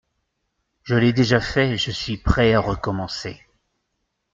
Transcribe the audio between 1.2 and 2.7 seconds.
fait, je suis prêt à